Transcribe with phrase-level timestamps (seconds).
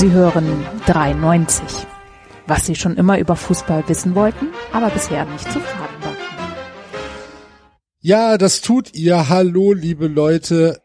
[0.00, 1.86] Sie hören 93.
[2.46, 6.16] Was Sie schon immer über Fußball wissen wollten, aber bisher nicht zu fragen war.
[8.00, 9.28] Ja, das tut ihr.
[9.28, 10.80] Hallo, liebe Leute.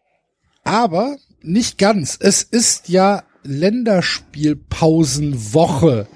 [0.65, 2.17] Aber nicht ganz.
[2.19, 6.07] Es ist ja Länderspielpausenwoche.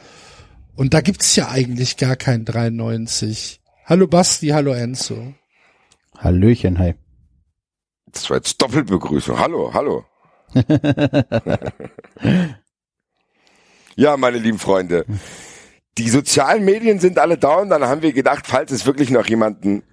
[0.76, 3.62] Und da gibt's ja eigentlich gar kein 93.
[3.86, 5.36] Hallo Basti, hallo Enzo.
[6.18, 6.96] Hallöchen, hi.
[8.08, 9.40] Das war jetzt Doppelbegrüßung.
[9.40, 10.04] Hallo, hallo.
[14.00, 15.06] ja, meine lieben Freunde.
[15.98, 17.70] Die sozialen Medien sind alle down.
[17.70, 19.84] Dann haben wir gedacht, falls es wirklich noch jemanden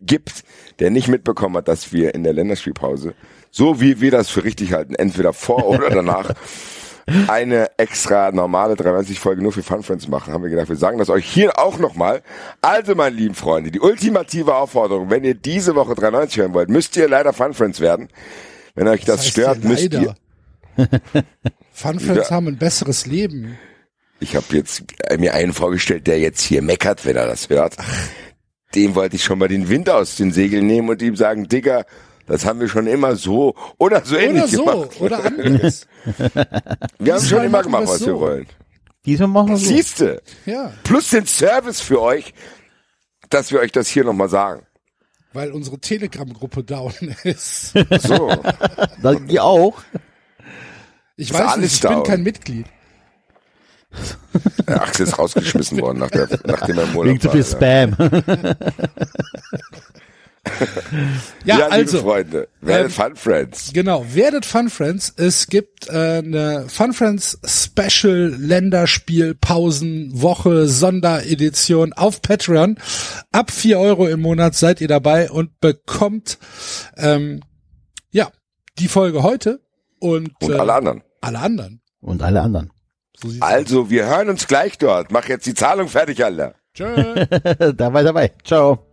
[0.00, 0.44] gibt,
[0.78, 3.14] der nicht mitbekommen hat, dass wir in der Länderspielpause,
[3.50, 6.34] so wie wir das für richtig halten, entweder vor oder danach,
[7.26, 10.98] eine extra normale 93 Folge nur für Fun Friends machen, haben wir gedacht, wir sagen
[10.98, 12.22] das euch hier auch nochmal.
[12.60, 16.96] Also, meine lieben Freunde, die ultimative Aufforderung, wenn ihr diese Woche 93 hören wollt, müsst
[16.96, 18.08] ihr leider Fun Friends werden.
[18.76, 20.14] Wenn euch das, Das heißt stört, ja müsst ihr.
[21.72, 22.36] Fun Friends Ja.
[22.36, 23.58] haben ein besseres Leben.
[24.20, 27.76] Ich habe jetzt äh, mir einen vorgestellt, der jetzt hier meckert, wenn er das hört.
[28.74, 31.84] Dem wollte ich schon mal den Wind aus den Segeln nehmen und ihm sagen, Digga,
[32.26, 35.00] das haben wir schon immer so oder so Oder ähnlich so, gemacht.
[35.00, 35.86] oder anderes.
[36.98, 38.20] Wir haben schon immer gemacht, was wir so.
[38.20, 38.46] wollen.
[39.06, 39.66] Diesmal machen wir so.
[39.66, 42.34] Siehste, Ja, plus den Service für euch,
[43.30, 44.66] dass wir euch das hier nochmal sagen.
[45.32, 46.92] weil unsere Telegram-Gruppe down
[47.24, 47.72] ist.
[48.02, 48.30] So,
[49.28, 49.80] die auch.
[51.18, 52.66] Ich weiß nicht, ich bin kein Mitglied.
[54.68, 57.50] der Axel ist rausgeschmissen worden, nach der, nachdem er im Urlaub Wegen zu viel war,
[57.50, 58.56] Spam.
[61.44, 61.96] Ja, Ja, also.
[61.96, 63.72] liebe Freunde, werdet ähm, Fun Friends.
[63.74, 65.12] Genau, werdet Fun Friends.
[65.16, 72.78] Es gibt äh, eine Fun Friends Special Länderspiel Pausen Woche Sonderedition auf Patreon.
[73.32, 76.38] Ab vier Euro im Monat seid ihr dabei und bekommt
[76.96, 77.40] ähm,
[78.10, 78.30] ja
[78.78, 79.60] die Folge heute
[79.98, 81.02] und, Und äh, alle anderen.
[81.20, 81.80] Alle anderen.
[82.00, 82.70] Und alle anderen.
[83.16, 85.10] So Also, wir hören uns gleich dort.
[85.10, 86.48] Mach jetzt die Zahlung fertig, Alter.
[86.48, 86.54] aus.
[86.74, 87.26] Tschö.
[87.74, 88.32] dabei, dabei.
[88.44, 88.86] Ciao.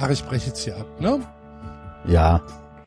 [0.00, 1.20] Ach, ich breche jetzt hier ab, ne?
[2.06, 2.42] Ja.